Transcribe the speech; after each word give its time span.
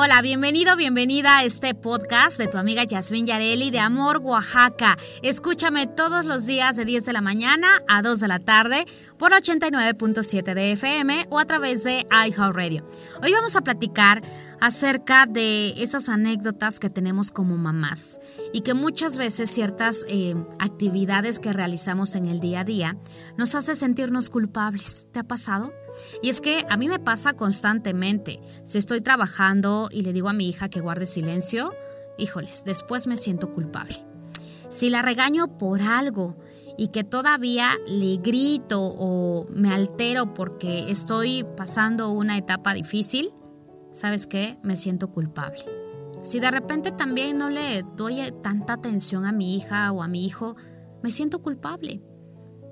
Hola, 0.00 0.22
bienvenido, 0.22 0.76
bienvenida 0.76 1.38
a 1.38 1.44
este 1.44 1.74
podcast 1.74 2.38
de 2.38 2.46
tu 2.46 2.56
amiga 2.56 2.84
Yasmin 2.84 3.26
Yareli 3.26 3.72
de 3.72 3.80
Amor 3.80 4.18
Oaxaca. 4.18 4.96
Escúchame 5.22 5.88
todos 5.88 6.24
los 6.26 6.46
días 6.46 6.76
de 6.76 6.84
10 6.84 7.04
de 7.06 7.12
la 7.12 7.20
mañana 7.20 7.66
a 7.88 8.00
2 8.00 8.20
de 8.20 8.28
la 8.28 8.38
tarde 8.38 8.84
por 9.18 9.32
89.7 9.32 10.54
de 10.54 10.70
FM 10.70 11.26
o 11.30 11.40
a 11.40 11.46
través 11.46 11.82
de 11.82 12.06
iHeartRadio. 12.12 12.84
Hoy 13.24 13.32
vamos 13.32 13.56
a 13.56 13.60
platicar 13.60 14.22
acerca 14.60 15.26
de 15.26 15.82
esas 15.82 16.08
anécdotas 16.08 16.78
que 16.78 16.90
tenemos 16.90 17.30
como 17.30 17.56
mamás 17.56 18.20
y 18.52 18.62
que 18.62 18.74
muchas 18.74 19.18
veces 19.18 19.50
ciertas 19.50 20.04
eh, 20.08 20.34
actividades 20.58 21.38
que 21.38 21.52
realizamos 21.52 22.14
en 22.14 22.26
el 22.26 22.40
día 22.40 22.60
a 22.60 22.64
día 22.64 22.96
nos 23.36 23.54
hace 23.54 23.74
sentirnos 23.74 24.30
culpables. 24.30 25.08
¿Te 25.12 25.20
ha 25.20 25.24
pasado? 25.24 25.72
Y 26.22 26.30
es 26.30 26.40
que 26.40 26.64
a 26.68 26.76
mí 26.76 26.88
me 26.88 26.98
pasa 26.98 27.34
constantemente. 27.34 28.40
Si 28.64 28.78
estoy 28.78 29.00
trabajando 29.00 29.88
y 29.90 30.02
le 30.02 30.12
digo 30.12 30.28
a 30.28 30.32
mi 30.32 30.48
hija 30.48 30.68
que 30.68 30.80
guarde 30.80 31.06
silencio, 31.06 31.74
híjoles, 32.18 32.64
después 32.64 33.06
me 33.06 33.16
siento 33.16 33.52
culpable. 33.52 34.04
Si 34.68 34.90
la 34.90 35.02
regaño 35.02 35.58
por 35.58 35.80
algo 35.80 36.36
y 36.76 36.88
que 36.88 37.04
todavía 37.04 37.72
le 37.86 38.16
grito 38.18 38.80
o 38.80 39.46
me 39.50 39.72
altero 39.72 40.34
porque 40.34 40.90
estoy 40.90 41.44
pasando 41.56 42.10
una 42.10 42.36
etapa 42.36 42.74
difícil, 42.74 43.32
¿sabes 43.92 44.26
qué? 44.26 44.58
Me 44.62 44.76
siento 44.76 45.10
culpable. 45.10 45.64
Si 46.22 46.40
de 46.40 46.50
repente 46.50 46.90
también 46.90 47.38
no 47.38 47.48
le 47.48 47.82
doy 47.96 48.20
tanta 48.42 48.74
atención 48.74 49.24
a 49.24 49.32
mi 49.32 49.56
hija 49.56 49.92
o 49.92 50.02
a 50.02 50.08
mi 50.08 50.24
hijo, 50.24 50.56
me 51.02 51.10
siento 51.10 51.40
culpable. 51.40 52.02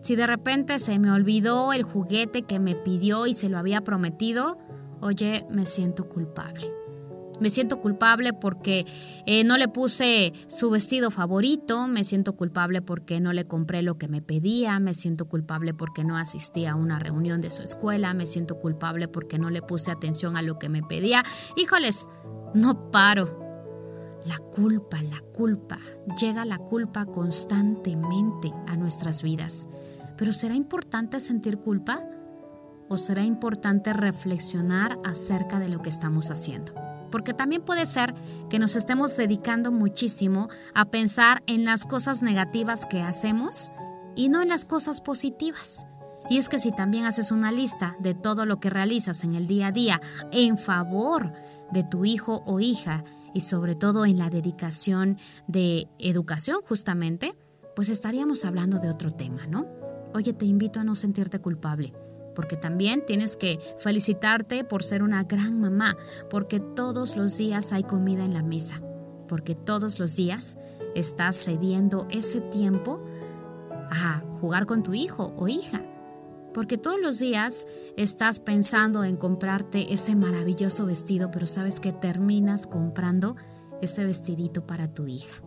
Si 0.00 0.16
de 0.16 0.26
repente 0.26 0.78
se 0.78 0.98
me 0.98 1.10
olvidó 1.10 1.72
el 1.72 1.82
juguete 1.82 2.42
que 2.42 2.58
me 2.58 2.74
pidió 2.74 3.26
y 3.26 3.34
se 3.34 3.48
lo 3.48 3.58
había 3.58 3.82
prometido, 3.82 4.58
oye, 5.00 5.46
me 5.50 5.66
siento 5.66 6.08
culpable. 6.08 6.72
Me 7.40 7.50
siento 7.50 7.80
culpable 7.80 8.32
porque 8.32 8.84
eh, 9.26 9.44
no 9.44 9.56
le 9.58 9.68
puse 9.68 10.32
su 10.48 10.70
vestido 10.70 11.10
favorito, 11.10 11.86
me 11.86 12.04
siento 12.04 12.34
culpable 12.34 12.82
porque 12.82 13.20
no 13.20 13.32
le 13.32 13.46
compré 13.46 13.82
lo 13.82 13.96
que 13.96 14.08
me 14.08 14.22
pedía, 14.22 14.80
me 14.80 14.94
siento 14.94 15.26
culpable 15.28 15.74
porque 15.74 16.04
no 16.04 16.16
asistí 16.16 16.66
a 16.66 16.74
una 16.74 16.98
reunión 16.98 17.40
de 17.40 17.50
su 17.50 17.62
escuela, 17.62 18.14
me 18.14 18.26
siento 18.26 18.58
culpable 18.58 19.08
porque 19.08 19.38
no 19.38 19.50
le 19.50 19.62
puse 19.62 19.90
atención 19.90 20.36
a 20.36 20.42
lo 20.42 20.58
que 20.58 20.68
me 20.68 20.82
pedía. 20.82 21.22
Híjoles, 21.56 22.08
no 22.54 22.90
paro. 22.90 23.46
La 24.24 24.38
culpa, 24.38 25.00
la 25.00 25.20
culpa, 25.32 25.78
llega 26.20 26.44
la 26.44 26.58
culpa 26.58 27.06
constantemente 27.06 28.52
a 28.66 28.76
nuestras 28.76 29.22
vidas. 29.22 29.68
Pero 30.16 30.32
¿será 30.32 30.54
importante 30.54 31.20
sentir 31.20 31.58
culpa? 31.58 32.04
¿O 32.88 32.98
será 32.98 33.22
importante 33.22 33.92
reflexionar 33.92 34.98
acerca 35.04 35.60
de 35.60 35.68
lo 35.68 35.80
que 35.80 35.90
estamos 35.90 36.30
haciendo? 36.30 36.74
Porque 37.10 37.34
también 37.34 37.62
puede 37.62 37.86
ser 37.86 38.14
que 38.50 38.58
nos 38.58 38.76
estemos 38.76 39.16
dedicando 39.16 39.72
muchísimo 39.72 40.48
a 40.74 40.86
pensar 40.86 41.42
en 41.46 41.64
las 41.64 41.84
cosas 41.84 42.22
negativas 42.22 42.86
que 42.86 43.02
hacemos 43.02 43.72
y 44.14 44.28
no 44.28 44.42
en 44.42 44.48
las 44.48 44.64
cosas 44.64 45.00
positivas. 45.00 45.86
Y 46.30 46.36
es 46.36 46.48
que 46.48 46.58
si 46.58 46.72
también 46.72 47.06
haces 47.06 47.32
una 47.32 47.52
lista 47.52 47.96
de 48.00 48.14
todo 48.14 48.44
lo 48.44 48.60
que 48.60 48.70
realizas 48.70 49.24
en 49.24 49.34
el 49.34 49.46
día 49.46 49.68
a 49.68 49.72
día 49.72 50.00
en 50.30 50.58
favor 50.58 51.32
de 51.72 51.84
tu 51.84 52.04
hijo 52.04 52.42
o 52.46 52.60
hija 52.60 53.04
y 53.32 53.40
sobre 53.40 53.74
todo 53.74 54.04
en 54.04 54.18
la 54.18 54.28
dedicación 54.28 55.16
de 55.46 55.86
educación 55.98 56.60
justamente, 56.62 57.34
pues 57.74 57.88
estaríamos 57.88 58.44
hablando 58.44 58.78
de 58.78 58.90
otro 58.90 59.10
tema, 59.10 59.46
¿no? 59.46 59.66
Oye, 60.12 60.32
te 60.32 60.46
invito 60.46 60.80
a 60.80 60.84
no 60.84 60.94
sentirte 60.94 61.38
culpable 61.38 61.94
porque 62.38 62.56
también 62.56 63.04
tienes 63.04 63.36
que 63.36 63.58
felicitarte 63.78 64.62
por 64.62 64.84
ser 64.84 65.02
una 65.02 65.24
gran 65.24 65.58
mamá, 65.58 65.96
porque 66.30 66.60
todos 66.60 67.16
los 67.16 67.36
días 67.36 67.72
hay 67.72 67.82
comida 67.82 68.24
en 68.24 68.32
la 68.32 68.44
mesa, 68.44 68.80
porque 69.26 69.56
todos 69.56 69.98
los 69.98 70.14
días 70.14 70.56
estás 70.94 71.34
cediendo 71.34 72.06
ese 72.12 72.40
tiempo 72.40 73.04
a 73.90 74.22
jugar 74.40 74.66
con 74.66 74.84
tu 74.84 74.94
hijo 74.94 75.34
o 75.36 75.48
hija. 75.48 75.84
Porque 76.54 76.78
todos 76.78 77.00
los 77.00 77.18
días 77.18 77.66
estás 77.96 78.38
pensando 78.38 79.02
en 79.02 79.16
comprarte 79.16 79.92
ese 79.92 80.14
maravilloso 80.14 80.86
vestido, 80.86 81.32
pero 81.32 81.44
sabes 81.44 81.80
que 81.80 81.92
terminas 81.92 82.68
comprando 82.68 83.34
ese 83.82 84.04
vestidito 84.04 84.64
para 84.64 84.86
tu 84.86 85.08
hija. 85.08 85.42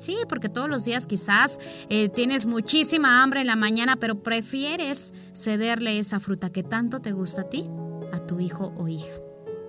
Sí, 0.00 0.16
porque 0.28 0.48
todos 0.48 0.68
los 0.68 0.84
días 0.86 1.06
quizás 1.06 1.58
eh, 1.90 2.08
tienes 2.08 2.46
muchísima 2.46 3.22
hambre 3.22 3.42
en 3.42 3.46
la 3.46 3.56
mañana, 3.56 3.96
pero 3.96 4.22
prefieres 4.22 5.12
cederle 5.34 5.98
esa 5.98 6.20
fruta 6.20 6.50
que 6.50 6.62
tanto 6.62 7.00
te 7.00 7.12
gusta 7.12 7.42
a 7.42 7.48
ti, 7.50 7.64
a 8.12 8.18
tu 8.26 8.40
hijo 8.40 8.72
o 8.76 8.88
hija. 8.88 9.12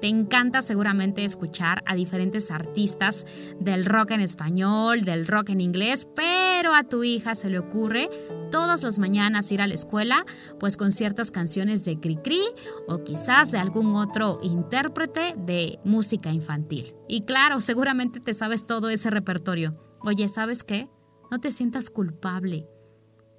Te 0.02 0.08
encanta 0.08 0.64
seguramente 0.64 1.24
escuchar 1.24 1.84
a 1.86 1.94
diferentes 1.94 2.50
artistas 2.50 3.28
del 3.60 3.86
rock 3.86 4.12
en 4.12 4.22
español, 4.22 5.04
del 5.06 5.28
rock 5.28 5.50
en 5.50 5.62
inglés, 5.62 6.08
pero 6.16 6.74
a 6.74 6.84
tu 6.84 7.04
hija 7.04 7.36
se 7.36 7.52
le 7.52 7.60
ocurre 7.60 8.10
todas 8.50 8.82
las 8.82 8.98
mañanas 8.98 9.52
ir 9.52 9.62
a 9.62 9.68
la 9.68 9.76
escuela, 9.76 10.26
pues 10.60 10.76
con 10.76 10.92
ciertas 10.92 11.30
canciones 11.30 11.86
de 11.86 12.00
Cricri 12.00 12.42
o 12.88 13.04
quizás 13.04 13.52
de 13.52 13.60
algún 13.60 13.96
otro 13.96 14.40
intérprete 14.42 15.36
de 15.38 15.78
música 15.84 16.32
infantil. 16.32 16.96
Y 17.08 17.22
claro, 17.22 17.62
seguramente 17.62 18.20
te 18.20 18.34
sabes 18.34 18.66
todo 18.66 18.90
ese 18.90 19.12
repertorio. 19.12 19.76
Oye, 20.04 20.28
¿sabes 20.28 20.64
qué? 20.64 20.90
No 21.30 21.40
te 21.40 21.52
sientas 21.52 21.90
culpable. 21.90 22.68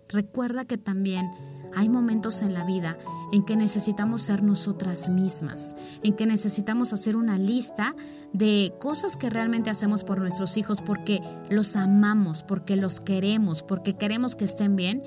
Recuerda 0.09 0.65
que 0.65 0.78
también 0.78 1.31
hay 1.75 1.89
momentos 1.89 2.43
en 2.43 2.55
la 2.55 2.65
vida 2.65 2.99
en 3.33 3.45
que 3.45 3.56
necesitamos 3.56 4.23
ser 4.23 4.43
nosotras 4.43 5.09
mismas, 5.09 5.75
en 6.03 6.15
que 6.15 6.27
necesitamos 6.27 6.93
hacer 6.93 7.17
una 7.17 7.39
lista 7.39 7.97
de 8.33 8.75
cosas 8.78 9.17
que 9.17 9.31
realmente 9.31 9.71
hacemos 9.71 10.05
por 10.05 10.21
nuestros 10.21 10.56
hijos 10.56 10.83
porque 10.83 11.21
los 11.50 11.75
amamos, 11.77 12.43
porque 12.43 12.77
los 12.77 13.00
queremos, 13.00 13.62
porque 13.62 13.94
queremos 13.94 14.37
que 14.37 14.44
estén 14.44 14.77
bien 14.77 15.03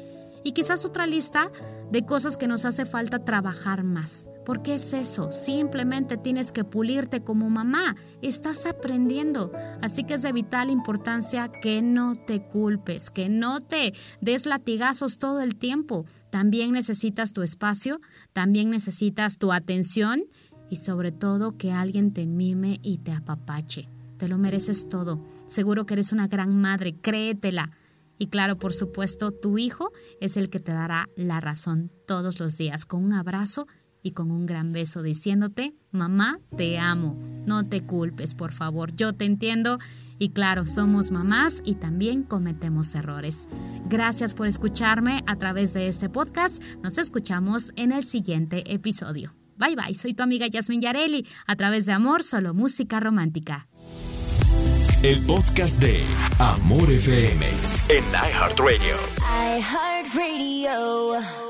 y 0.45 0.51
quizás 0.51 0.85
otra 0.85 1.07
lista 1.07 1.51
de 1.91 2.05
cosas 2.05 2.37
que 2.37 2.47
nos 2.47 2.65
hace 2.65 2.85
falta 2.85 3.25
trabajar 3.25 3.83
más. 3.83 4.29
¿Por 4.45 4.61
qué 4.61 4.75
es 4.75 4.93
eso? 4.93 5.31
Simplemente 5.31 6.17
tienes 6.17 6.51
que 6.51 6.63
pulirte 6.63 7.23
como 7.23 7.49
mamá. 7.49 7.95
Estás 8.21 8.67
aprendiendo. 8.67 9.51
Así 9.81 10.03
que 10.03 10.13
es 10.13 10.21
de 10.21 10.31
vital 10.31 10.69
importancia 10.69 11.51
que 11.51 11.81
no 11.81 12.13
te 12.15 12.47
culpes, 12.47 13.09
que 13.09 13.27
no 13.27 13.59
te 13.59 13.93
des 14.21 14.45
latigazos 14.45 15.17
todo 15.17 15.41
el 15.41 15.55
tiempo. 15.55 16.05
También 16.29 16.73
necesitas 16.73 17.33
tu 17.33 17.41
espacio, 17.41 17.99
también 18.31 18.69
necesitas 18.69 19.39
tu 19.39 19.51
atención 19.51 20.25
y 20.69 20.75
sobre 20.75 21.11
todo 21.11 21.57
que 21.57 21.71
alguien 21.71 22.13
te 22.13 22.27
mime 22.27 22.77
y 22.83 22.99
te 22.99 23.13
apapache. 23.13 23.89
Te 24.17 24.27
lo 24.27 24.37
mereces 24.37 24.89
todo. 24.89 25.25
Seguro 25.47 25.87
que 25.87 25.95
eres 25.95 26.11
una 26.11 26.27
gran 26.27 26.55
madre, 26.55 26.93
créetela. 26.93 27.71
Y 28.17 28.27
claro, 28.27 28.57
por 28.57 28.73
supuesto, 28.73 29.31
tu 29.31 29.57
hijo 29.57 29.91
es 30.21 30.37
el 30.37 30.49
que 30.49 30.59
te 30.59 30.71
dará 30.71 31.09
la 31.15 31.41
razón 31.41 31.91
todos 32.07 32.39
los 32.39 32.57
días. 32.57 32.85
Con 32.85 33.03
un 33.03 33.13
abrazo 33.13 33.67
y 34.01 34.11
con 34.11 34.31
un 34.31 34.45
gran 34.45 34.71
beso 34.71 35.01
diciéndote, 35.01 35.73
mamá, 35.91 36.39
te 36.55 36.77
amo, 36.77 37.15
no 37.45 37.67
te 37.67 37.81
culpes, 37.81 38.35
por 38.35 38.53
favor, 38.53 38.95
yo 38.95 39.13
te 39.13 39.25
entiendo. 39.25 39.79
Y 40.17 40.29
claro, 40.29 40.65
somos 40.65 41.11
mamás 41.11 41.61
y 41.65 41.75
también 41.75 42.23
cometemos 42.23 42.93
errores. 42.95 43.47
Gracias 43.89 44.33
por 44.33 44.47
escucharme 44.47 45.23
a 45.27 45.35
través 45.35 45.73
de 45.73 45.87
este 45.87 46.07
podcast, 46.07 46.63
nos 46.83 46.97
escuchamos 46.97 47.71
en 47.75 47.91
el 47.91 48.03
siguiente 48.03 48.63
episodio. 48.73 49.35
Bye 49.57 49.75
bye, 49.75 49.95
soy 49.95 50.13
tu 50.13 50.23
amiga 50.23 50.47
Yasmin 50.47 50.81
Yareli, 50.81 51.25
a 51.47 51.55
través 51.55 51.85
de 51.85 51.93
Amor, 51.93 52.23
solo 52.23 52.53
música 52.53 52.99
romántica 52.99 53.67
el 55.05 55.21
podcast 55.21 55.77
de 55.79 56.03
Amor 56.39 56.91
FM 56.91 57.45
en 57.89 58.03
iHeartRadio. 58.11 58.95
iHeartRadio. 59.59 61.44